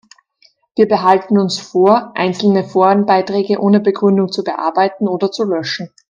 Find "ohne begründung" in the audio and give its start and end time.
3.59-4.31